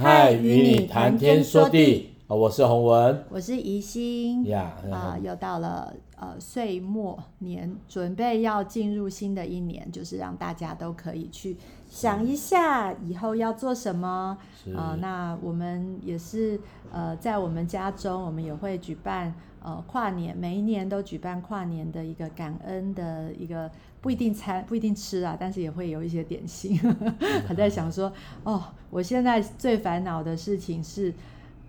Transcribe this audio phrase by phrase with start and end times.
[0.00, 2.10] 嗨，与你谈天说地。
[2.28, 11.56] 啊，我是洪文，我是宜心呀，啊，又到了呃岁末年，准备要进入新的一年，就是让大家都可以去
[11.88, 14.38] 想一下以后要做什么。
[14.76, 14.96] 啊、呃。
[15.00, 16.60] 那我们也是
[16.92, 19.34] 呃在我们家中，我们也会举办。
[19.60, 23.68] 呃，跨年每一年都举办跨年的一个感恩的一个
[24.00, 26.78] 不一定餐不一定吃啊，但是也会有一些点心。
[27.46, 28.12] 还在想说，
[28.44, 31.12] 哦，我现在最烦恼的事情是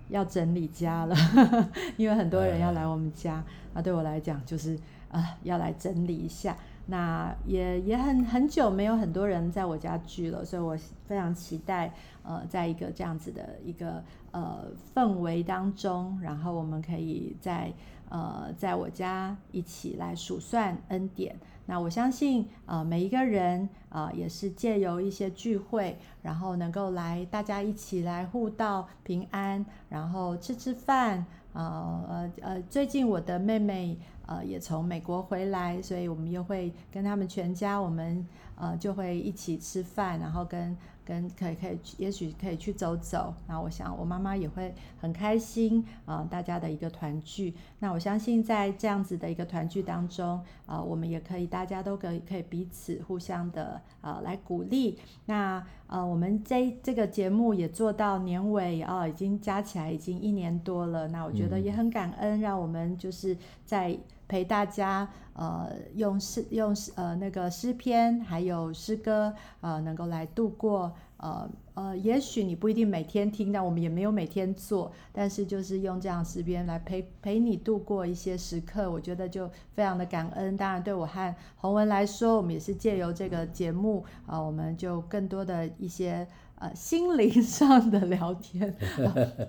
[0.10, 1.16] 要整理家了，
[1.98, 3.44] 因为很多人要来我们家
[3.74, 4.76] 啊，对我来讲就是
[5.10, 6.56] 啊、呃、要来整理一下。
[6.86, 10.76] 那也也很很久没有很多人在我家聚了，所以我
[11.08, 11.94] 非常期待，
[12.24, 17.72] 呃，在一个这样子的一个呃氛围当中，然后我们可以在
[18.10, 21.36] 呃在我家一起来数算恩典。
[21.70, 31.24] 那我相信，呃，每一个人，呃，也是借由一些聚会，然后能够来大家一起来互道平安，然后吃吃饭。
[31.54, 38.28] 呃呃呃，最近我的妹妹呃也从美国回来，所以我们又会跟他们全家，我们
[38.60, 43.34] 呃就会一起吃饭，然后跟跟可以可以，也许可以去走走。
[43.48, 47.56] 那我想我妈妈也会很开心啊，呃，大家的一个团聚。
[47.80, 55.00] 那我相信在这样子的一个团聚当中啊，呃，我们也可以大家都可以可以彼此互相的啊，呃，来鼓励。
[55.26, 61.08] 那呃，我们这这个节目也做到年尾啊，呃，已经加起来已经一年多了。
[61.08, 63.36] 那我觉得也很感恩，让我们就是
[63.66, 63.98] 在
[64.30, 80.56] 陪大家呃用诗用呃那个诗篇还有诗歌呃能够来度过呃呃，也许你不一定每天听，但我们也没有每天做，但是就是用这样诗篇来陪陪你度过一些时刻，我觉得就非常的感恩。
[80.58, 86.28] 当然对我和洪文来说，我们也是借由这个节目啊，我们就更多的一些。
[86.62, 88.76] 呃，心灵 上的聊天，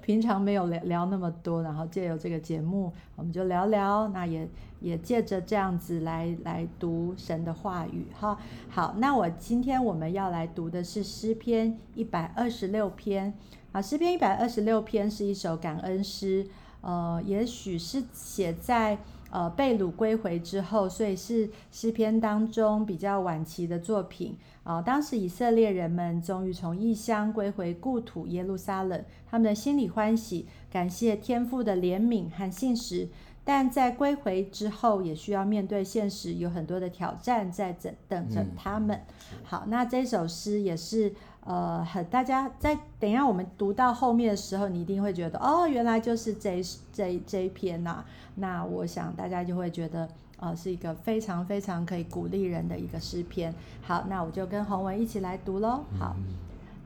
[0.01, 4.49] 平常没有聊聊那么多，然后借由这个节目，我们就聊聊，那也
[4.81, 8.39] 也借着这样子来来读神的话语哈。
[8.69, 13.33] 好，那我今天我们要来读的是诗篇一百二十六篇
[13.73, 16.47] 啊，诗篇一百二十六篇是一首感恩诗，
[16.81, 18.99] 呃，也许是写在。
[19.33, 33.09] 呃，被掳归回之后，所以是诗篇当中比较晚期的作品啊，当时以色列人们终于从异乡归回故土耶路撒冷，他们的心里欢喜，感谢天父的怜悯和信实。
[33.53, 39.01] 但在归回之后，也需要面对现实，有很多的挑战在等等着他们。
[39.43, 41.13] 好，那这首诗也是。
[41.43, 46.63] 呃，很大家在等一下我们读到后面的时候，你一定会觉得哦，原来就是这
[46.93, 48.05] 这这一篇呐、啊。
[48.37, 53.53] 那我想大家就会觉得，呃，是一个非常非常可以鼓励人的一个诗篇。
[53.83, 55.83] 好，那我就跟洪文一起来读喽。
[55.99, 56.15] 好，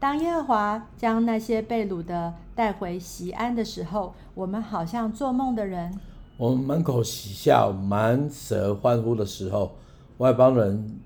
[0.00, 5.92] 当耶和华将那些被掳的带回西安的时候，我们好像做梦的人。
[6.36, 9.72] 我们满口喜笑，满舌欢呼的时候，
[10.18, 11.00] 外邦人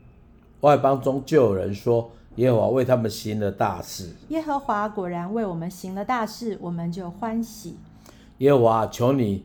[0.61, 2.11] 外邦中就有人说。
[2.37, 4.15] 耶和华为他们行了大事。
[4.29, 7.75] 耶和华果然为我们行了大事，我们就欢喜。
[8.39, 9.43] 耶和华，求你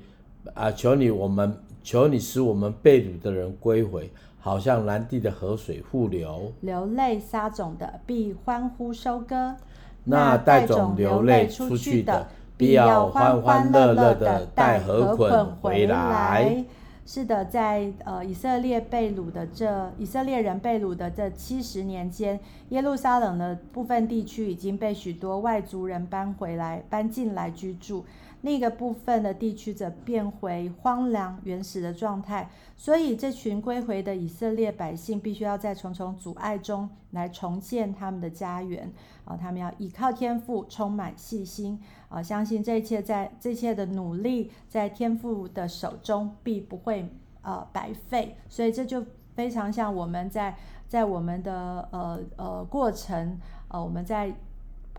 [0.53, 6.51] 啊，求你，我们求你使我们被掳的人归回，好像南地的河水复流。
[6.61, 9.55] 流泪撒种的必欢呼收割，
[10.03, 12.27] 那带种流泪出去的
[12.67, 16.63] 必要欢欢乐乐的带河捆回来。
[17.05, 28.05] 是的，在呃以色列被掳的这以色列人被掳的这七十年间，耶路撒冷的部分地区已经被许多外族人搬回来、搬进来居住。
[28.45, 38.91] 那个部分的地区则变回荒凉原始的状态，所以这群归回的以色列百姓必须要在重重阻碍中来重建他们的家园
[39.23, 39.37] 啊！
[39.37, 42.21] 他们要依靠天父，充满信心啊！
[42.21, 47.09] 相信这一切在这一切的努力在天父的手中必不会
[47.43, 50.57] 呃白费，所以这就非常像我们在
[50.89, 53.39] 在我们的呃呃过程
[53.69, 54.35] 呃我们在。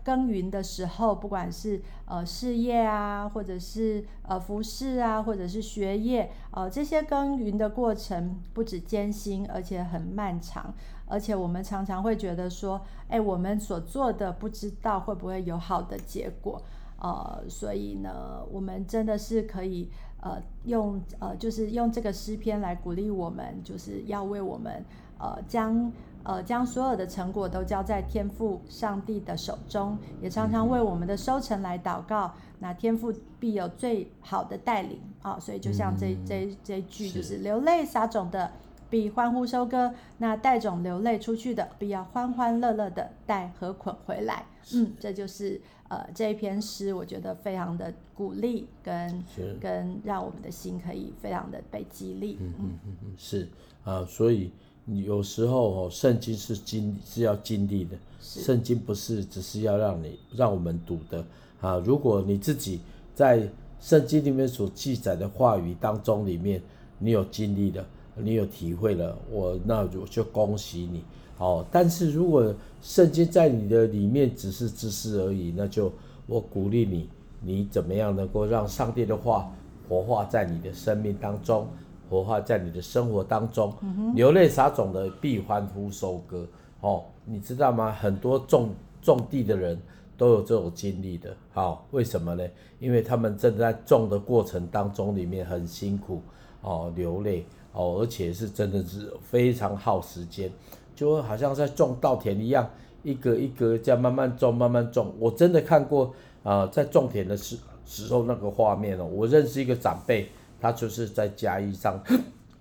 [0.05, 10.71] 耕耘的时候，不管是呃事业啊，或者是呃服侍啊，或者是学业，呃这些耕耘的过程不止艰辛，而且很漫长，
[11.07, 16.61] 而且我们常常会觉得说，哎，我们所做的不知道会不会有好的结果，
[16.99, 19.89] 呃，所以呢，我们真的是可以
[20.21, 24.85] 呃用呃就是用这个诗篇来鼓励我们，就是要为我们
[25.17, 25.91] 呃将。
[26.25, 32.33] 呃，将所有的成果都交在天父上帝的手中，也常常为我们的收成来祷告。
[32.57, 35.37] 那天父必有最好的带领啊！
[35.39, 38.51] 所以就像这这这一句，就是流泪撒种的
[38.89, 44.45] 必欢呼收割；那带种流泪出去的，必要欢欢乐乐的带和捆回来。
[44.73, 49.23] 嗯，这就是呃这一篇诗，我觉得非常的鼓励跟
[49.61, 52.37] 跟让我们的心可以非常的被激励。
[52.41, 53.47] 嗯嗯嗯嗯，是
[53.83, 54.51] 啊，所以。
[54.87, 61.25] 你有时候哦，圣经是经是要经历的，圣经不是只是要让你让我们读的
[61.59, 61.77] 啊。
[61.83, 62.79] 如果你自己
[63.15, 63.49] 在
[63.81, 66.61] 圣经里面所记载的话语当中里面，
[66.99, 67.83] 你有经历了，
[68.15, 71.03] 你有体会了，我那我就恭喜你
[71.39, 71.65] 哦。
[71.71, 72.53] 但是如果
[72.83, 75.91] 圣经在你的里面只是知识而已，那就
[76.27, 77.09] 我鼓励你，
[77.41, 79.51] 你怎么样能够让上帝的话
[79.89, 81.67] 活化在你的生命当中？
[82.09, 83.73] 活化在你的生活当中，
[84.13, 86.47] 流泪撒种的必欢呼收割。
[86.81, 87.91] 哦，你知道吗？
[87.91, 88.69] 很多种
[89.01, 89.79] 种地的人
[90.17, 91.35] 都有这种经历的。
[91.51, 92.43] 好、哦，为什么呢？
[92.79, 96.21] 因为他们正在种的过程当中里面很辛苦，
[96.61, 100.51] 哦，流泪，哦，而且是真的是非常耗时间，
[100.95, 102.69] 就好像在种稻田一样，
[103.01, 105.11] 一格一格这样慢慢种，慢慢种。
[105.17, 106.05] 我真的看过
[106.43, 110.29] 啊、呃，在种田的时时候那个画面哦，我认识一个长辈。
[110.65, 112.01] 他就是在嘉义上，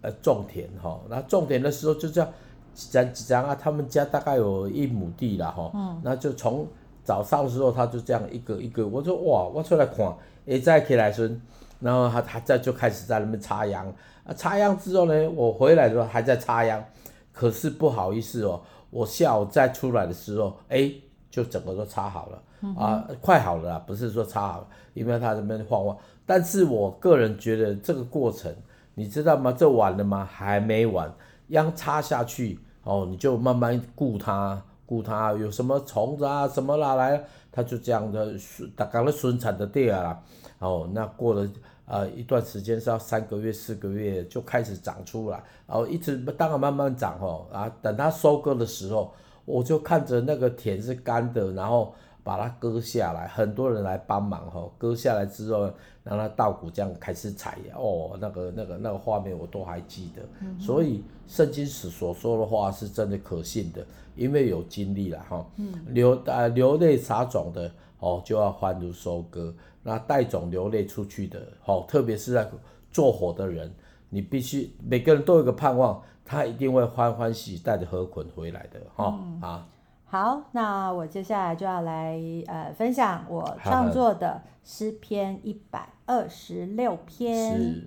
[0.03, 2.31] 呃，种田哈，那种田的时候就这样，
[2.75, 6.69] 几张几张啊，他们家大概有一亩地了哈，嗯，那就从
[7.03, 10.15] 早上的时候他就这样一个一个，我说哇，我出来看，
[10.45, 11.41] 一再起来时，
[11.81, 13.87] 然后他他在就开始在那边插秧，
[14.25, 16.85] 啊，插秧之后呢，我回来的时候还在插秧，
[17.33, 18.61] 可是不好意思哦，
[18.91, 20.93] 我下午再出来的时候，哎，
[21.35, 25.97] 就整个都插好了，嗯、啊，快好了啦，不是说插好了，因为它这边晃晃。
[26.25, 28.55] 但是我个人觉得这个过程，
[28.95, 29.51] 你知道吗？
[29.51, 30.25] 这完了吗？
[30.25, 31.13] 还没完，
[31.49, 37.21] 秧插下去哦，你就慢慢顾它，顾它有什么虫子啊什么啦来，
[37.51, 40.23] 它就这样的顺，大概的顺产的地啊，
[40.61, 41.51] 哦，那过了
[41.87, 49.13] 呃一段时间是要三个月四个月就开始长出来，然后一直当然慢慢长哦，啊，等它收割的时候，
[49.45, 51.95] 我就看着那个田是干的，然后。
[52.25, 54.67] 把它割下来，很多人来帮忙哈。
[54.79, 55.71] 割下来之后，
[56.03, 60.23] 让它稻谷这样开始采哦，那个那个那个画面我都还记得。
[60.41, 63.87] 嗯、所以圣经史所说的话是真的可信的，
[64.17, 65.47] 因为有经历了哈。
[65.89, 69.55] 流啊流泪撒种的哦，就要欢如收割。
[69.83, 72.53] 那带种流泪出去的哦，特别是那个
[72.91, 73.71] 做火的人，
[74.09, 79.67] 你必须每个人都有个盼望，他一定会欢欢喜带着河捆回来的哈、嗯、啊。
[80.07, 87.83] 好，那我接下来就要来呃分享我创作的诗篇一百二十六篇。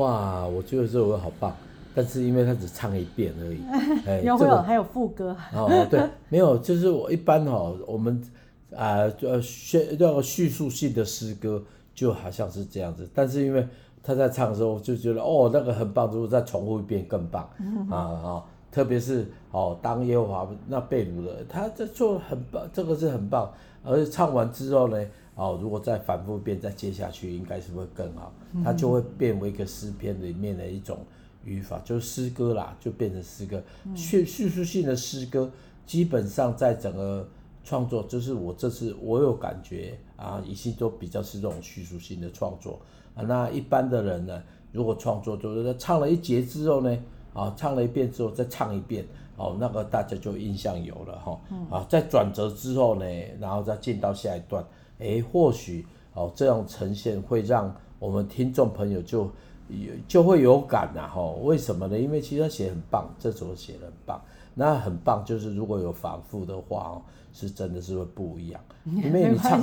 [0.00, 1.54] 哇，我觉得这首歌好棒，
[1.94, 3.60] 但是因为他只唱一遍而已，
[4.08, 5.36] 哎，有会有还有副歌。
[5.52, 8.22] 哦，对，没有，就是我一般哈，我们
[8.74, 11.62] 啊呃叙那个叙述性的诗歌
[11.94, 13.66] 就好像是这样子，但是因为
[14.02, 17.42] 他在唱的时候就觉得哦那个很棒，如果再重复一遍更棒。
[17.90, 23.52] 啊啊，特别是哦当耶和华那被掳的，他这做很棒，这个是很棒，
[23.84, 24.96] 而且唱完之后呢。
[25.36, 28.30] 哦，如果再反复变，再接下去，应该是会更好。
[28.62, 30.98] 它就会变为一个诗篇里面的一种
[31.44, 33.62] 语法，就是诗歌啦，就变成诗歌。
[33.94, 35.50] 叙叙述性的诗歌，
[35.86, 37.26] 基本上在整个
[37.64, 42.78] 创作，就是我这次我有感觉啊，一些都比较是这种叙述性的创作
[43.14, 43.22] 啊。
[43.22, 46.98] 那一般的人呢，如果创作就是唱了一节之后呢，
[47.32, 49.06] 啊，唱了一遍之后再唱一遍，
[49.36, 51.40] 哦，那个大家就印象有了哈。
[51.70, 53.06] 啊，在转折之后呢，
[53.40, 54.62] 然后再进到下一段。
[55.00, 59.30] 诶，或许哦，这样呈现会让我们听众朋友就
[59.68, 61.98] 有就会有感呐，吼，为什么呢？
[61.98, 64.20] 因为其实他写很棒，这首写的很棒，
[64.54, 67.02] 那很棒就是如果有反复的话哦，
[67.32, 68.60] 是真的是会不一样。
[68.86, 69.60] 因为你唱，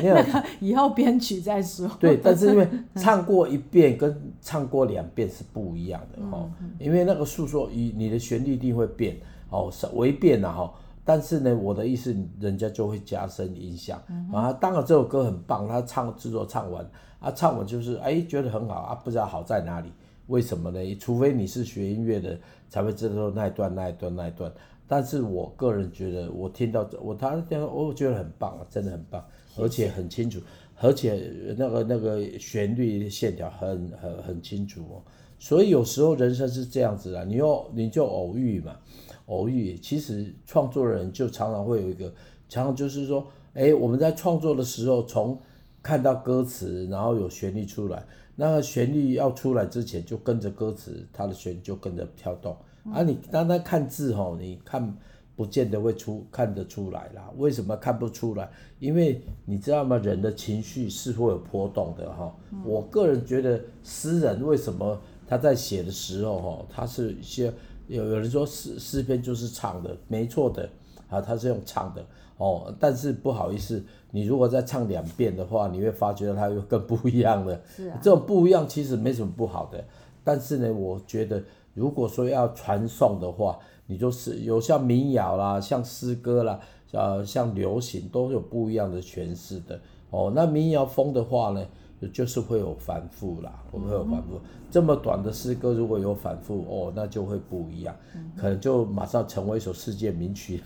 [0.00, 1.90] 没有，那个以后编曲再说。
[1.98, 6.48] 对，但是因为 唱过一遍跟唱过两遍是不一样的哈，
[6.78, 9.16] 因为那个诉说与你的旋律一定会变
[9.50, 10.72] 哦，微变呐哈。
[11.04, 14.00] 但是呢，我的意思，人家就会加深印象。
[14.32, 19.90] 啊，当然这首歌很棒，他唱制作唱完，啊，唱完就是哎，觉得很好啊，不知道好在哪里，
[20.28, 20.94] 为什么呢？
[20.96, 24.52] 除非你是学音乐的，才会知道那一段那一段那一段。
[24.86, 29.24] 但是我个人觉得，我听到我他这样，我觉得很棒啊，真的很棒，
[29.58, 30.38] 而且很清楚，
[30.80, 35.02] 而且那个那个旋律线条很很很清楚哦。
[35.38, 38.76] 所以有时候人生是这样子啊，你又你就偶遇嘛。
[39.26, 42.12] 偶遇，其实创作人就常常会有一个，
[42.48, 45.38] 常常就是说，哎，我们在创作的时候，从
[45.82, 48.04] 看到歌词，然后有旋律出来，
[48.36, 52.56] 那个旋律要出来之前，就跟着歌词，它的旋律就跟着跳动。
[52.92, 54.96] 而、啊、你单单看字吼，你看
[55.34, 57.30] 不见得会出看得出来啦。
[57.36, 58.50] 为什么看不出来？
[58.80, 59.96] 因为你知道吗？
[59.98, 62.34] 人的情绪是会有波动的哈。
[62.64, 67.52] 我个人觉得，诗人为什么他在写的时候哈，他是一些。
[67.86, 70.68] 有有人说诗诗篇就是唱的，没错的，
[71.08, 72.04] 啊，他是用唱的
[72.38, 72.74] 哦。
[72.78, 77.60] 但是不好意思，你如果再唱两遍的话，你会发觉它又更不一样了。
[77.74, 77.98] 是啊。
[78.02, 79.84] 这种不一样其实没什么不好的，
[80.24, 81.42] 但是呢，我觉得
[81.74, 86.60] 如果说要传颂的话，你就是有像民谣啦，像诗歌啦，
[86.92, 90.32] 呃，像流行都有不一样的诠释的哦。
[90.34, 91.66] 那民谣风的话呢？
[92.08, 94.36] 就是会有反复啦，我们会有反复？
[94.36, 94.40] 嗯、
[94.70, 100.62] 这么短的诗歌如果有反复哦，那就会不一样，嗯、可能就马上成为一首世界名曲。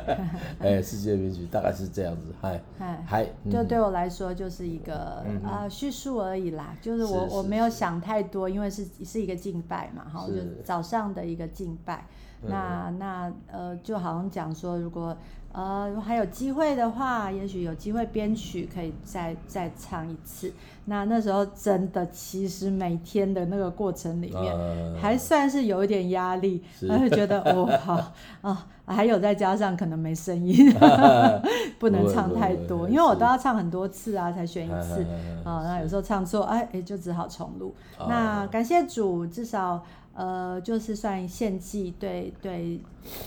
[0.58, 2.60] 哎，世界名曲大概是这样子，嗨，
[3.06, 12.06] 嗨，就对我来说就是一个啊、嗯呃、叙述而已啦，就是我我没有想太多，因为是是一个敬拜嘛，哈，就早上的一个敬拜。
[12.44, 15.16] 那那呃，就好像讲说，如果
[15.52, 20.52] 呃还有机会的话，也许有机会编曲可以再再唱一次。
[20.84, 30.74] 那那时候真的，其实每天的那个过程里面，呃、还算是有一点压力，然后是觉得 哦好啊、哦，还有再加上可能没声音，
[31.78, 35.06] 不能唱太多，因为我都要唱很多次啊才选一次
[35.44, 37.72] 啊，那有时候唱错，哎哎就只好重录。
[37.98, 39.84] 呃、那感谢主，至少。
[40.14, 42.80] 呃，就是算献祭，对对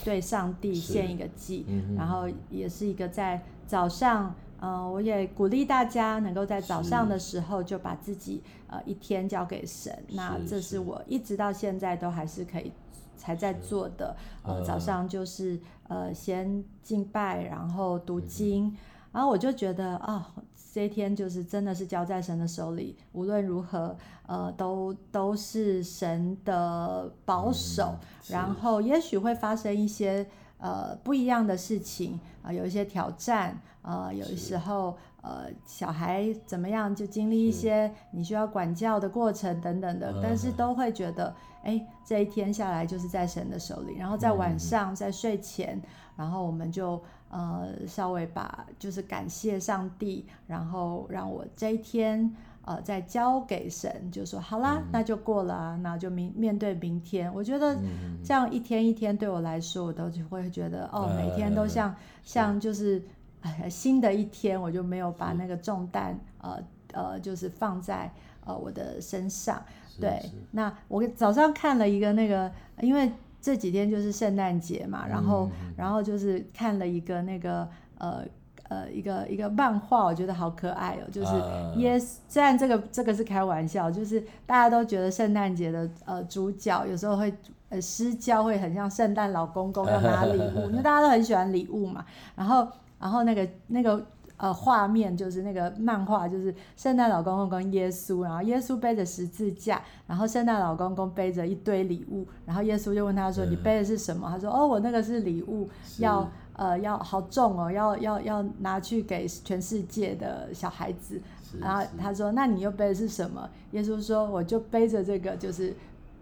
[0.03, 12.71] 对，上帝献一个祭，嗯、然后也是一个在早上，呃，我也鼓励大家能够在早上的时候就把自己呃一天交给神，那这是我一直到现在都还是可以
[13.17, 18.77] 才在做的，呃，早上就是呃先敬拜，然后读经，嗯、
[19.13, 20.31] 然后我就觉得啊。
[20.35, 20.43] 哦
[20.75, 23.95] 这一天就是真的是交在神的手里，无论如何，
[24.27, 27.95] 呃，都都是神的保守。
[27.95, 30.27] 嗯、然后也许会发生一些
[30.57, 43.95] 呃不一样的事情啊、呃，有一些挑战啊、呃，有的时候呃小孩怎么样就经历一些你需要管教的过程等等的，是但是都会觉得，哎，这一天下来就是在神的手里。
[43.97, 45.81] 然后在晚上、嗯、在睡前，
[46.17, 47.01] 然后我们就。
[47.35, 57.29] 呃，稍微把就是感谢上帝，然后让我这一天呃再交给神，就说好啦，嗯、那就过了，那就明面对明天。
[57.33, 57.77] 我觉得
[58.23, 63.03] 这样一天一天对我来说，我都会觉得哦，每天都像、呃、像就是
[63.41, 66.57] 哎新的一天，我就没有把那个重担呃
[66.93, 68.09] 呃就是放在
[68.45, 69.61] 呃我的身上。
[69.99, 72.49] 对，那我早上看了一个那个，
[72.79, 73.11] 因为。
[73.45, 78.23] 这几天就是圣诞节嘛，然后，嗯、然后就是看了一个那个呃
[78.69, 82.17] 呃一个一个漫画，我觉得好可爱哦，就是耶稣。
[82.27, 87.31] 虽然这个这个是开玩笑，就是大家都觉得圣诞节的呃主角有时候会
[87.69, 92.03] 呃失焦，会很像圣诞老公公要拿礼物，因为大家都很喜欢礼物嘛。
[92.35, 92.67] 然后
[92.99, 94.03] 然后那个那个。
[94.37, 111.21] 呃，画面就是那个漫画，就是圣诞老公公跟耶稣，然后耶稣背着十字架，然后圣诞老公公背着一堆礼物，然后耶稣就问他说：“你背的是什么？”他说：“哦，我那个是礼物，要呃要好重哦，要要要拿去给全世界的小孩子。”
[111.61, 115.73] 然后他说：“那你又背的是什么？”耶稣说：“我就背着这个，就是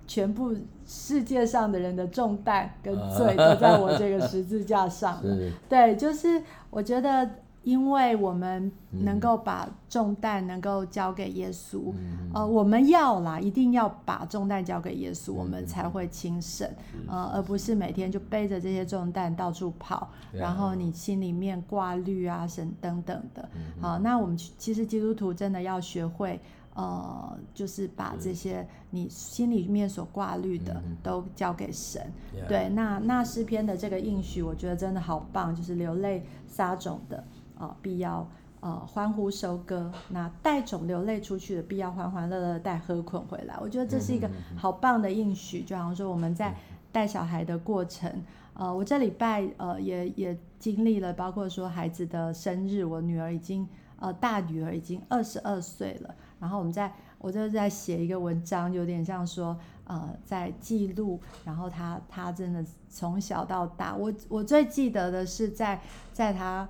[0.05, 0.55] 全部
[0.86, 5.20] 世界上的人的重担跟罪都在我这个 十字架上。”
[5.67, 6.39] 对，就是
[6.70, 7.27] 我觉得。
[7.63, 16.70] 因为我们能够把重担能够交给耶稣，嗯、呃，我们要啦，一定要把重担交给耶稣，嗯、我们才会轻省，
[17.08, 23.50] 呃，而不是每天就背着这些重担到处跑，嗯、然后你心里面挂虑啊，神等等的。
[23.79, 26.39] 好、那我们其实基督徒真的要学会，
[26.74, 32.01] 呃，就是把这些你心里面所挂虑的都交给神。
[32.34, 37.24] 嗯、对，那那诗篇的这个应许，我觉得真的好棒，就是流泪撒种的。
[37.60, 38.27] 呃，必要
[38.62, 43.55] 呃欢呼收割，那带种流泪出去的，必要欢欢乐乐带喝捆回来。
[43.62, 46.55] 我觉得这是一个好棒的应许，就好像说我们在
[46.91, 53.67] 带小孩的过程，呃，我这礼拜呃也也经历了，包括说孩子的生日，我女儿已经
[54.00, 65.81] 呃大女儿已经二十二岁了，然后我们在我就在写一个文章，有点像说呃在记录，然后她她真的从小到大，我我最记得的是在
[66.12, 66.67] 在她。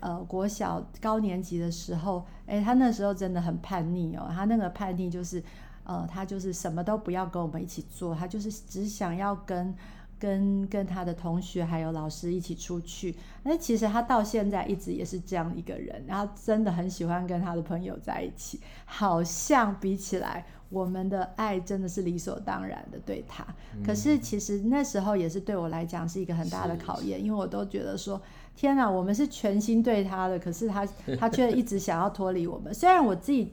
[0.00, 4.28] 呃，国小高年级的时候，哎，他那时候真的很叛逆哦。
[4.28, 5.42] 他那个叛逆就是，
[5.84, 9.74] 呃，他就是什么都不要跟我们一起做，他就是只想要跟
[10.18, 13.16] 跟跟他的同学还有老师一起出去。
[13.44, 18.60] 那其实他到现在一直也是这样一个人，然后真的很喜欢跟他的朋友在一起。
[18.84, 23.46] 好像比起来，我们的爱真的是理所当然的对他。
[23.74, 23.82] 嗯。
[23.82, 28.20] 可是其实那时候也是对我来讲是一个很大的考验，因为我都觉得说。
[28.56, 30.86] 天哪，我们是全心对他的，可是他
[31.18, 32.72] 他却一直想要脱离我们。
[32.72, 33.50] 虽然我自己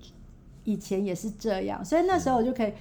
[0.64, 2.72] 以前也是这样，所以那时候我就可以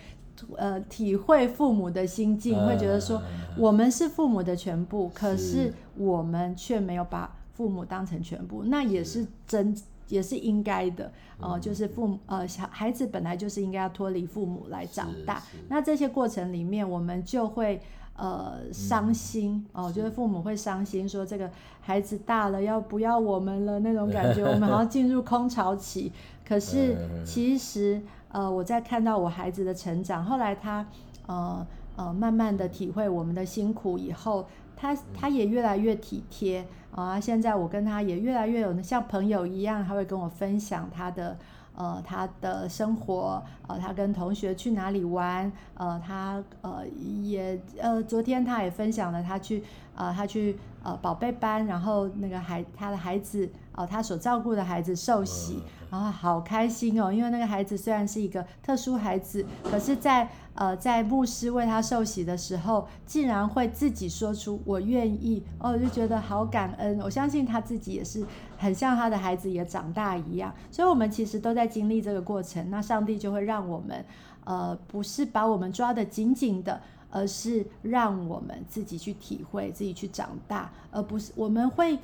[0.56, 3.22] 呃体会父母的心境，会觉得说
[3.56, 9.74] 我们是父母的全部，可是我们却没有把父母当成全部，那也是真
[10.08, 11.06] 也是应该的
[11.38, 11.60] 哦、呃。
[11.60, 17.80] 就是父母呃小孩子本来就是应该要脱离父母来长大，那这些过程里面我们就会。
[18.20, 26.12] 呃，伤心哦，就是父母会伤心，说这个孩子大了要不要我们了那种感觉， 我们好像进入空巢期。
[26.46, 27.98] 可是其实，
[28.30, 30.86] 呃，我在看到我孩子的成长，后来他
[31.26, 37.18] 呃呃慢慢的体会我们的辛苦以后，他他也越来越体贴啊。
[37.18, 41.38] 现在我跟他也越来越有像朋友一样，他会跟我分享他的。
[41.80, 46.86] 呃，他的生活，呃，他跟同学去哪里玩，呃，他呃
[47.22, 49.64] 也呃，昨天他也分享了他去，
[49.94, 53.48] 呃，他去呃宝贝班，然后那个孩他的孩子，
[53.80, 60.28] 呃，他所照顾的孩子受洗，然后好开心哦，因为那个孩子虽然是一个特殊孩子，可是在。
[60.52, 67.00] 呃，在牧师为他受洗的时候，竟然会自己说出“我愿意”，哦，我就觉得好感恩。
[67.00, 68.26] 我相信他自己也是
[68.58, 72.68] 很像他的孩子也长大一样，所以，我们其实都在经历这个过程。
[72.68, 74.04] 那上帝就会让我们，
[74.44, 76.78] 呃，不是把我们抓得紧紧的，
[77.10, 81.98] 而是让我们自己去体会，自己去长大，而不是我们会。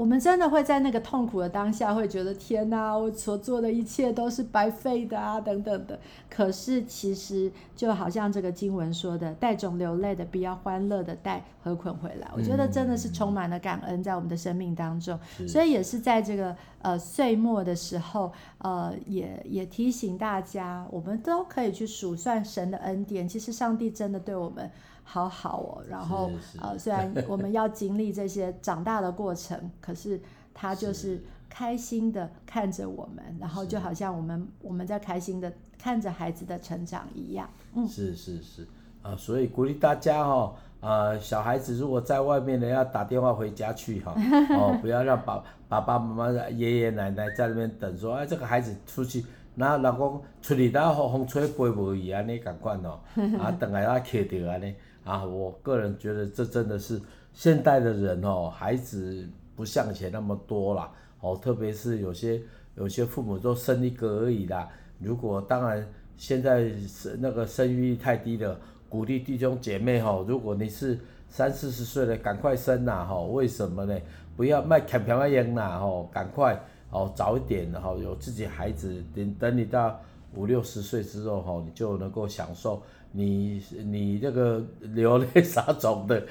[0.00, 6.00] 我们真的会在那个痛苦的当下，会觉得天哪，我所做的一切都是白费的啊，等等的。
[6.30, 12.30] 可是其实就好像这个经文说的，带种流泪的，必要欢乐的带和捆回来。
[12.34, 15.20] 我觉得真的是充满了感恩在我们的生命当中。
[15.38, 23.28] 嗯、所以也是在这个呃岁末的时候，呃也也提醒大家，我们都可以去数算神的恩典。
[23.28, 24.70] 其实上帝真的对我们。
[25.04, 30.20] 好好哦，然后呃，虽然 我们要经历这些长大的过程，可是
[30.54, 37.50] 他就是开心的看着我们，然后就好像我们我们在开心的看着孩子的成长一样。
[37.74, 38.66] 嗯，是是是
[39.02, 44.14] 啊，所以鼓励大家哦，啊，小孩子如果在外面呢，要打电话回家去哈，
[44.56, 49.24] 哦，不要让爸爸爸妈妈、爷爷奶奶在那边等，说哎，这个孩子出去。
[49.56, 53.00] 那老公出去打风吹飞无去安尼共款哦，
[53.38, 57.00] 啊，等下啊徛着安尼啊，我个人觉得这真的是
[57.32, 62.40] 现代的人哦，孩子不像以前那么多啦，哦，特别是有些
[62.76, 64.68] 有些父母都生一个而已啦。
[64.98, 65.86] 如果当然
[66.16, 68.58] 现在是那个生育率太低了，
[68.88, 73.98] 鼓励弟兄姐妹哈，如果你是三四十岁的，赶快生呐哈，为什么呢？
[74.36, 76.60] 不要卖看便宜呐哈，赶快
[76.90, 79.98] 哦早一点哈，有自己孩子，等等你到
[80.34, 82.82] 五六十岁之后哈，你就能够享受
[83.12, 86.22] 你你这个流泪 撒种的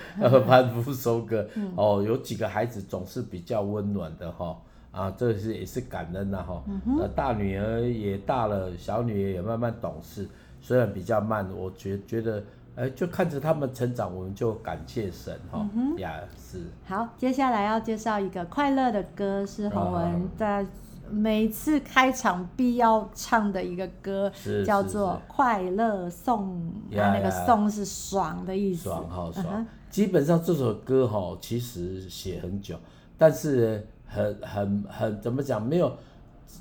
[0.47, 4.57] 凡夫收割哦，有几个孩子总是比较温暖的哈。
[4.91, 6.63] 啊，这是也是感恩呐哈，
[6.99, 10.27] 呃，大女儿也大了，小女儿也慢慢懂事，
[10.61, 12.43] 虽然比较慢，我觉觉得，
[12.75, 15.63] 哎，就看着他们成长，我们就感谢神哈，
[15.97, 16.63] 呀是。
[16.87, 20.65] 好，接下来要介绍一个快乐的歌，是洪文在
[21.11, 24.31] 每次开场必要唱的一个歌，
[24.65, 26.61] 叫做《快乐颂》，
[26.95, 28.83] 它那个“颂”是爽的意思。
[28.83, 32.77] 爽哈爽，基本上这首歌哈，其实写很久，
[33.17, 33.87] 但是。
[34.11, 35.63] 很很很怎么讲？
[35.63, 35.95] 没有，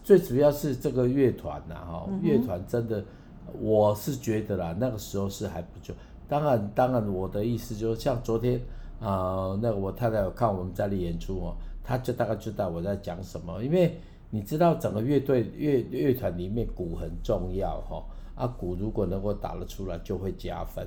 [0.05, 3.03] 最主要是这个乐团呐，哈，乐团真的，
[3.59, 5.95] 我是觉得啦，那个时候是还不久。
[6.29, 8.61] 当然，当然，我的意思就是像昨天
[9.01, 13.99] 啊、呃，那个我太太有看我们家里演出哦，她就大概知道我在讲什么，因为
[14.31, 20.87] 你知道整个乐队乐乐团里面鼓很重要哈，啊鼓如果能够打得出来就会加分。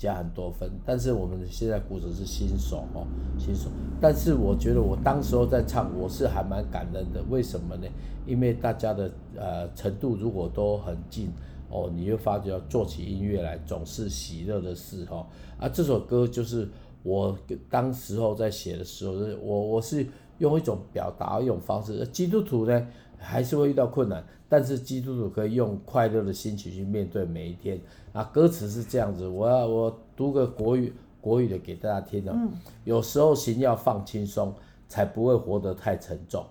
[0.00, 3.06] 加很多分，但是我们现在鼓手是新手哦，
[3.38, 3.68] 新手。
[4.00, 7.22] 但是我觉得我当时候在唱，我是还蛮感恩的。
[7.28, 7.86] 为什么呢？
[8.26, 11.28] 因为大家的呃程度如果都很近
[11.68, 15.28] 哦，你就发觉做起音乐来总是喜乐的事哈。
[15.58, 16.66] 啊，这首歌就是
[17.02, 20.06] 我当时候在写的时候，我我是
[20.40, 22.04] 用一种表达一种方式。
[22.08, 27.80] 基督徒呢还是会遇到困难，但是基督徒可以用快乐的心情去面对每一天。
[28.12, 32.32] 啊，歌词是这样子，我要我读个国语国语的给大家听哦。
[32.34, 32.50] 嗯、
[32.84, 34.52] 有时候心要放轻松，
[34.88, 36.44] 才不会活得太沉重。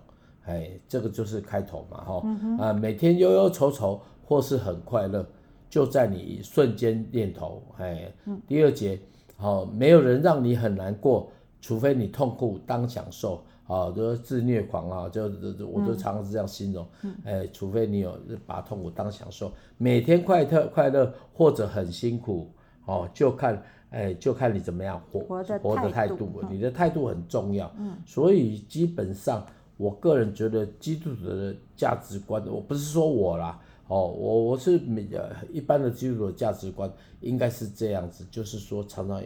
[0.46, 2.58] 哎，这个就是开头嘛，哈、嗯哼。
[2.58, 5.26] 啊，每天忧忧愁愁或是很快乐，
[5.70, 7.62] 就在你瞬间念头。
[7.78, 9.00] 哎，嗯、第二节，
[9.36, 13.44] 好、哦，没有人让你很难过，除非你痛苦当享受。
[13.70, 15.26] 啊，就是自虐狂啊，就
[15.72, 16.88] 我就常常是这样形容。
[17.04, 22.50] 嗯、哎，除非你有把痛苦当享受，每天快乐快乐或者很辛苦，
[22.86, 25.20] 哦，就看哎，就看你怎么样活
[25.60, 27.72] 活的态度，度你的态度很重要。
[27.78, 29.46] 嗯，所以基本上，
[29.78, 39.22] 我个人觉得基督徒的价值观，我不是说我啦，哦，我我是每呃一般的基督徒的价值观应该是这样子，就是说常常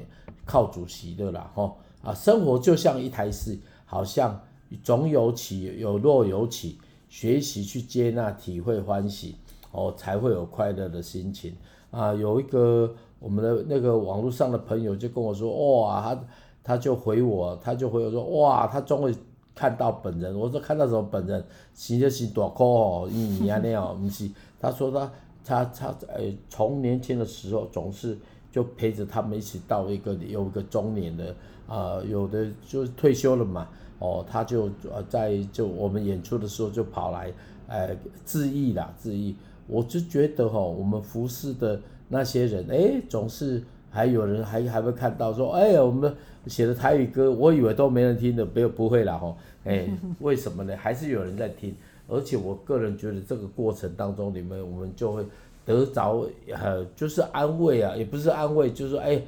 [0.45, 3.61] 靠主席的啦，哈啊，生活就像一台戏。
[3.93, 4.41] 好像
[4.81, 9.35] 总有起有落有起，学习去接纳、体会、欢喜，
[9.71, 11.55] 哦，才会有快乐的心情
[11.91, 12.11] 啊。
[12.11, 16.23] 有一个我们的那个网络上的朋友就跟我说，哇，他
[16.63, 19.15] 他就回我，他就回我说，哇，他终于
[19.53, 20.35] 看到本人。
[20.35, 21.45] 我说看到什么本人？
[21.75, 24.27] 是就是大哭哦，你啊那样不是？
[24.59, 25.11] 他说他
[25.45, 28.17] 他他呃，从年轻的时候总是
[28.51, 31.35] 就陪着他们一起到一个有一个中年的
[31.67, 33.67] 啊，有的就退休了嘛。
[34.03, 37.31] 哦，他就呃在就我们演出的时候就跑来，
[37.69, 39.33] 呃致意啦致意，
[39.65, 46.13] 我就觉得哈、哦，我们服侍的那些人，哎，总是还有人还还会看到说，哎，我们
[46.47, 49.87] 写的台语歌，我以为都没人听的，没有不会啦哈，哎，
[50.19, 50.75] 为什么呢？
[50.75, 51.73] 还是有人在听，
[52.09, 55.25] 而且我个人觉得这个过程当中，你们我们就会
[55.65, 59.21] 得着呃就是安慰啊，也不是安慰，就是说哎。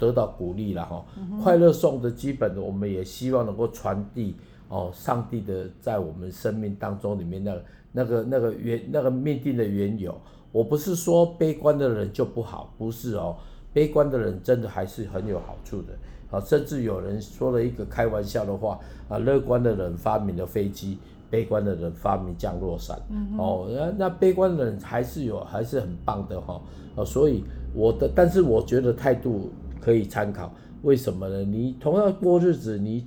[0.00, 1.04] 得到鼓励了哈，
[1.42, 4.34] 快乐颂的基本的，我们也希望能够传递
[4.68, 10.18] 哦，上帝的在我们生命当中里面那个那个那个原那个命定的缘由。
[10.52, 13.36] 我不是说悲观的人就不好，不是哦，
[13.72, 15.92] 悲观的人真的还是很有好处的
[16.30, 16.40] 啊。
[16.40, 22.98] 甚至有人说了一个开玩笑的话啊，乐观的人发明了飞机，悲观的人发明降落伞。
[23.10, 26.60] 嗯哦，那那悲观的人还是有还是很棒的哈。
[26.96, 29.50] 啊，所以我的，但是我觉得态度。
[29.80, 31.42] 可以参考，为什么呢？
[31.42, 33.06] 你同样过日子，你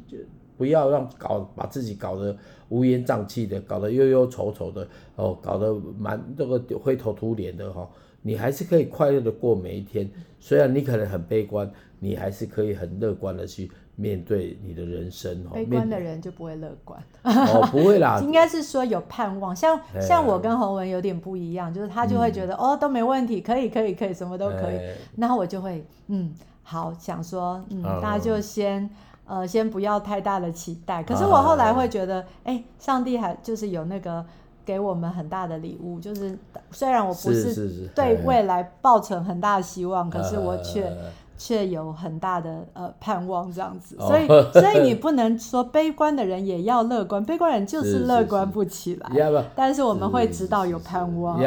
[0.57, 2.35] 不要让搞把自己搞得
[2.69, 7.89] 乌烟瘴气的，搞得忧忧愁愁的哦，搞得满这个灰头土脸的哈、哦。
[8.21, 10.09] 你还是可以快乐的过每一天，
[10.39, 15.43] 虽然你可能很悲观，你还是可以很乐观的去面对你的人生。
[15.53, 19.53] 悲观的人就不会乐观哦，不会啦， 应该是说有盼望。
[19.53, 24.79] 像像我跟洪文有点不一样，就是他就会觉得、嗯、哦都没问题，可以可以可以，什么都可以。
[25.17, 26.33] 然后我就会嗯。
[26.63, 28.89] 好，想说，嗯，大家就先，
[29.27, 31.03] 呃，先不要太大的期待。
[31.03, 34.25] 可是我后来会觉得，哎、欸，上帝还就是有那个
[34.65, 36.37] 给我们很大的礼物，就是
[36.71, 40.97] 虽然我不是对未来抱存很大的希望，是是是，可是我却
[41.37, 43.97] 却有很大的呃盼望这样子。
[43.97, 49.09] 所以，所以你 不能说悲观的人也要乐观，悲观人就是乐观不起来。
[49.53, 51.37] 但是我们会知道有盼望。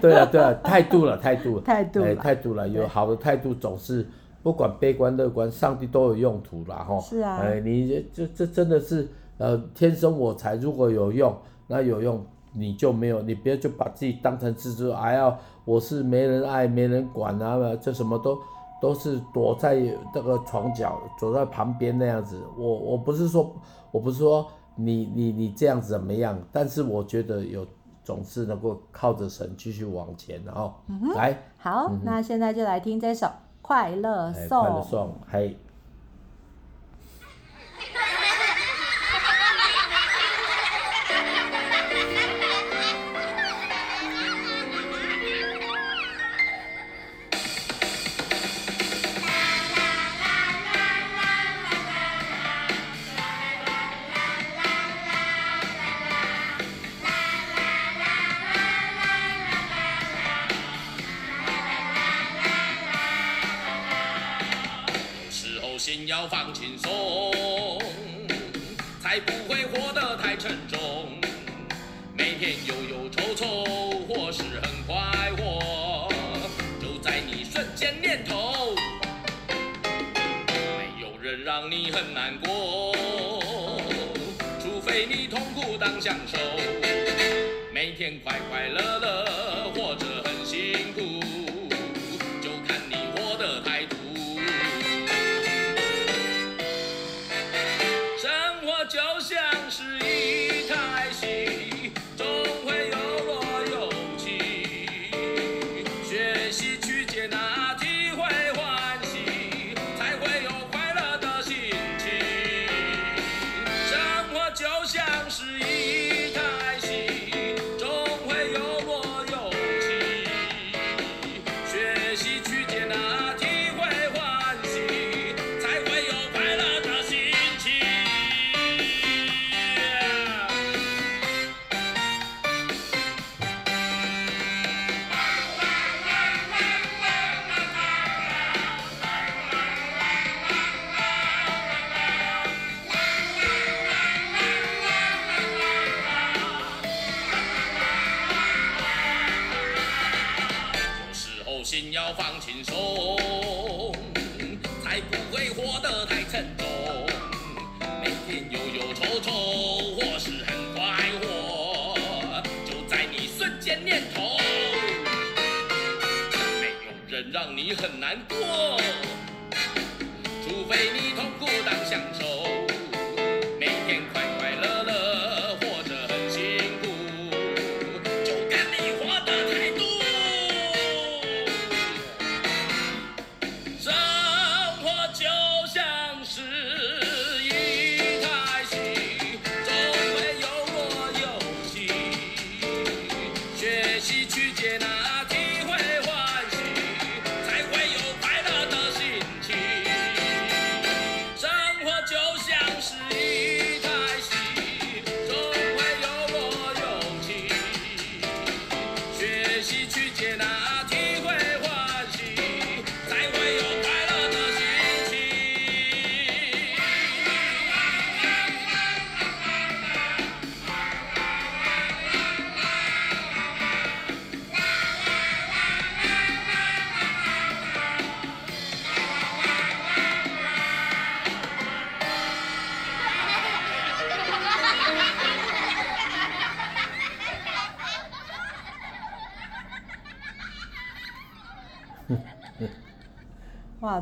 [0.00, 4.08] 对啊，对啊，态度了，态度，态度，态度了，有好的态度总是。
[4.44, 7.00] 不管悲观乐观，上帝都有用途啦，哈。
[7.00, 7.38] 是啊。
[7.38, 11.34] 哎，你这这真的是，呃，天生我材，如果有用，
[11.66, 18.38] 那有用，你就没有，你别就把自己当成蜘蛛，哎呀我是没人爱，没人管啊，这什么都
[18.82, 19.76] 都是躲在
[20.14, 22.38] 那个床角，躲在旁边那样子。
[22.58, 23.50] 我我不是说，
[23.90, 27.66] 我不是说你你你这样子怎么样，但是我觉得有
[28.04, 31.34] 总是能够靠着神继续往前，然后、嗯、来。
[31.56, 33.26] 好，嗯、那现在就来听这首。
[33.66, 34.84] 快乐颂，
[72.66, 73.44] 忧忧愁愁，
[74.08, 74.94] 或是很快
[75.36, 76.08] 活，
[76.80, 78.74] 就在你瞬间念头。
[80.48, 82.96] 没有人让你很难过，
[84.62, 86.38] 除非你痛苦当享受。
[87.70, 89.63] 每天快快乐乐，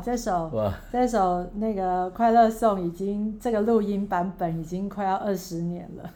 [0.03, 0.51] 这首
[0.91, 6.09] 这首那个快乐颂已经这个录音版本已经快要二十年了。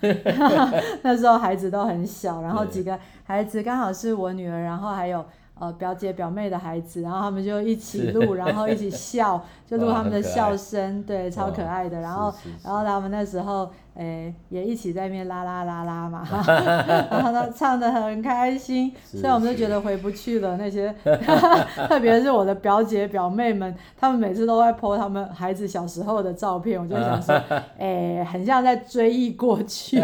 [1.02, 5.24] 那时候孩子都很小，然后几个孩子刚好是我女儿，然后还有
[5.60, 12.02] 呃表姐表妹的孩子，然后他们就一起录，然后一起笑，就录他们的笑声，对，超可爱的。
[12.02, 16.24] 然后然后他们那时候诶，也一起在那边啦啦啦啦嘛，
[17.10, 20.56] 然后他唱得很开心，所以我们就觉得回不去了。
[20.56, 20.94] 那些，
[21.90, 27.36] 特别是我的表姐表妹们，他们每次都会 po 他们孩子小时候的照片，我就想说，
[27.80, 30.00] 诶， 很像在追忆过去，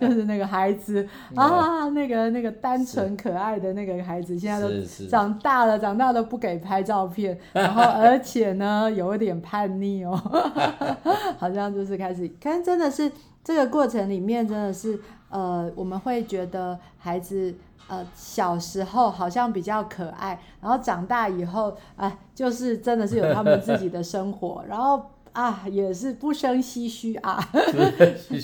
[0.00, 4.68] 就是那个孩子啊，那个那个单纯可爱的那个孩子，现在都
[5.10, 10.18] 长大了，长大都不给拍照片，然后而且呢，有一点叛逆哦，
[11.36, 13.01] 好像就是开始，看真的是。
[13.44, 17.52] 这个过程里面真的是，呃，我们会觉得孩子，
[17.88, 27.44] 呃，小时候好像比较可爱，然后长大以后，啊、呃，就是真的是有他们自己的生活，然后啊，也是不生唏嘘啊。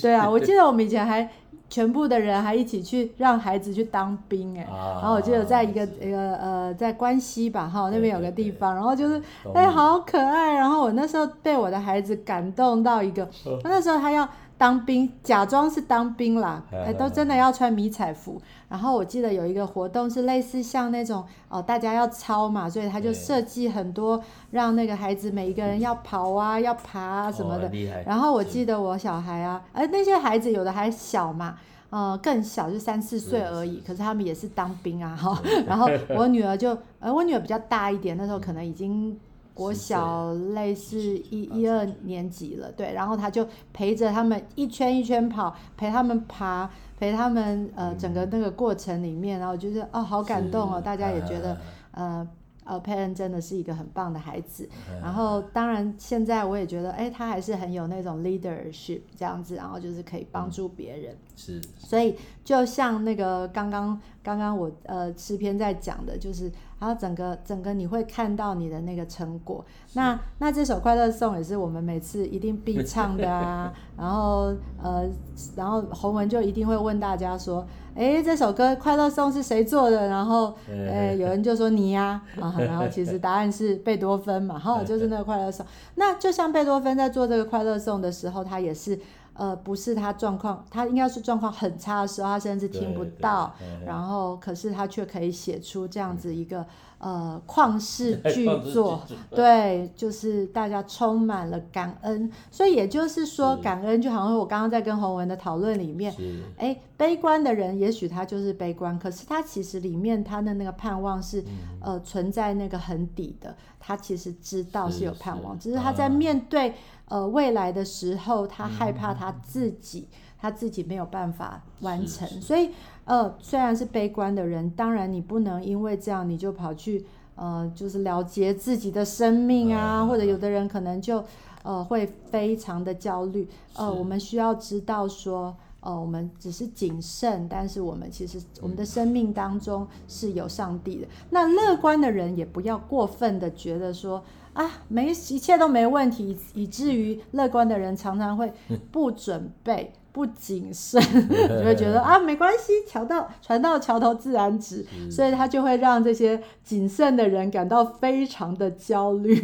[0.03, 1.31] 对啊，我记得我们以前还
[1.71, 9.23] 全部的人还一起去让孩子去当兵，哎、啊，然后我记得在一个一个呃，在关西吧，哈，那边有个地方，然后就是
[9.55, 13.29] 哎，好可爱，然后我那时候被我的孩子感动到一个，
[13.63, 14.29] 那时候他要。
[14.59, 18.43] 当兵，假装是当兵啦， 哎，都真的要穿迷彩服。
[18.69, 27.71] 然后我记得有一个活动是类似像那种哦，大家要操嘛，所以他就设计很多让那个孩子每一个人要跑啊，要爬啊什么的。
[28.05, 31.57] 然后我记得我小孩啊，哎，那些孩子有的还小嘛，
[31.91, 35.41] 呃，更小就三四岁而已，可是他们也是当兵啊，哈。
[35.67, 39.19] 然后我女儿就，呃，我女儿比较大一点，那时候可能已经。
[39.59, 51.59] 国小类似一一二年级了，对，然后他就陪着他们一圈一圈跑，陪他们爬，陪他们呃整个那个过程里面，然后就是哦好感动哦，大家也觉得
[51.91, 52.29] 呃。
[52.71, 54.69] 呃，佩恩真的是一个很棒的孩子。
[55.01, 61.17] 然后，当然现在我也觉得，哎，他还是很有那种 leadership 这样子，然后就是可以帮助别人。
[61.35, 61.63] 是。
[61.79, 69.65] 所以，就像那个刚刚刚刚我呃诗篇在讲的，就是，然后整个整个你会看到你的那个成果。
[69.95, 73.73] 那那这首快乐颂也是我们每次一定必 唱的啊。
[73.97, 75.09] 然后呃，
[75.57, 77.67] 然后洪文就一定会问大家说。
[77.95, 80.07] 哎，这首歌《快乐颂》是谁做的？
[80.07, 85.67] 然后，哎，有人就说你呀，啊，然后其实答案是贝多芬嘛，哈，就是那个《快乐颂》。
[85.97, 88.97] 那就像贝多芬在做这个《快乐颂》的时候，他也是，
[89.39, 93.55] 呃，不是他状况，他应该是状况很差的时候，他甚至听不到，
[93.87, 96.67] 然后可是他却可以写出这样子一个。
[97.01, 106.13] 呃，旷世巨作，对，就是大家充满了感恩，所以也就是说，感恩就好像我刚刚在跟洪文的讨论里面，
[106.57, 111.45] 哎，悲观的人也许他就是悲观，可是他其实里面他的那个盼望是，
[111.81, 113.57] 呃，存在那个很底的，
[113.89, 116.75] 他其实知道是有盼望，只是他在面对
[117.07, 120.07] 呃未来的时候，他害怕他自己，
[120.39, 122.71] 他自己没有办法完成，所以。
[123.09, 131.25] 呃，虽然是悲观的人，当然你不能因为这样你就跑去呃，就是了结自己的生命啊，或者有的人可能就
[131.63, 133.49] 呃会非常的焦虑。
[133.73, 141.07] 呃，我们需要知道说，呃，我们只是谨慎，但是我们其实我们的生命当中是有上帝的。
[141.31, 144.23] 那乐观的人也不要过分的觉得说
[144.55, 148.53] 啊，没一切都没问题，以至于乐观的人常常会
[148.91, 149.93] 不准备。
[150.13, 159.35] 不谨慎， 就会觉得啊，没关系，桥到船到桥头自然直，所以他就会让这些谨慎的人感到非常的焦虑，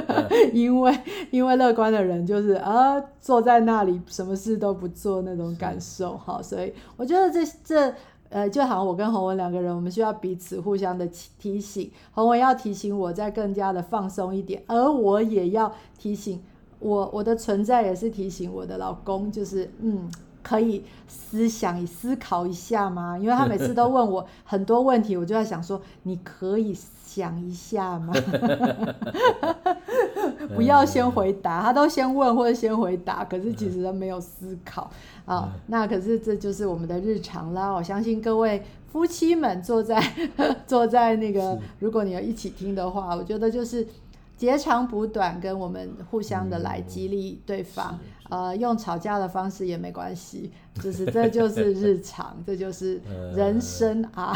[0.52, 0.98] 因为
[1.30, 7.94] 因为乐观的人就是啊，坐在那里什么事都不做那种感受哈，所以我觉得这这
[8.28, 11.06] 呃，就好像我跟洪文两个人，我们需要彼此互相的
[11.38, 16.42] 提醒，洪文要提醒我再更加的放松一点，而我也要提醒。
[16.78, 20.10] 我我的存在也是提醒我的老公，就是嗯，
[20.42, 23.18] 可以思想思考一下吗？
[23.18, 28.12] 因为他每次都问我很多问题，我就在想说，你可以想一下吗？
[30.54, 34.90] 不要先回答，他都先问或者先回答，可是其实都没有思考
[35.24, 35.52] 啊。
[35.66, 37.70] 那可是这就是我们的日常啦。
[37.72, 38.62] 我相信各位
[38.92, 40.00] 夫妻们坐在
[40.66, 43.86] 坐在那个，如果你要一起听的话，我觉得就是。
[44.36, 53.00] 截长补短，跟我们互相的来激励对方，呃，用吵架的方式也没关系， 就是这就是日常，这就是
[53.34, 54.34] 人生啊。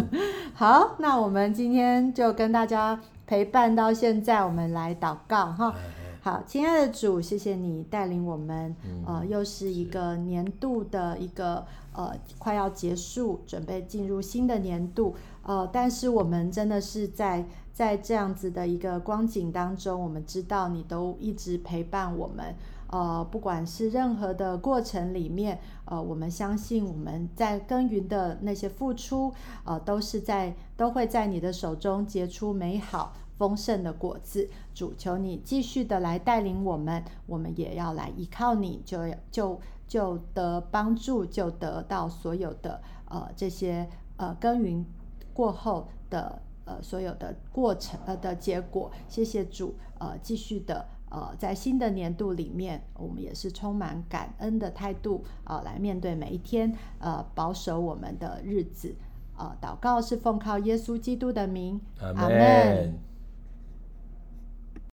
[0.54, 5.74] 好，那我们今天就跟大家陪伴到现在，我们来祷告哈。
[6.22, 8.74] 好，亲爱的主，谢谢你带领我们，
[9.06, 17.44] 呃，又是一个年度的一个呃快要结束，准备进入新的年度，呃，但是我们真的是在。
[17.74, 22.54] 在这样子的一个光景当中，我们知道你都一直陪伴我们，
[22.86, 29.34] 呃，不管是任何的过程里面，呃，我们相信我们在耕耘的那些付出，
[29.64, 33.12] 呃，都是在都会在你的手中结出美好。
[33.36, 34.48] 丰盛的果子。
[34.72, 39.00] 主，求你继续的来带领我们，我们也要来依靠你，就
[39.32, 44.86] 就就得帮助，就得到所有的呃这些呃耕耘
[45.32, 48.90] 过后的呃所有的过程呃的结果。
[49.08, 50.86] 谢谢主，呃，继续的。
[51.10, 58.92] 呃，在新的年度里面，我们也是充满感恩的态度啊、呃，来面对每一天，呃，保守我们的日子。
[59.36, 62.98] 呃，祷告是奉靠耶稣基督的名，阿门。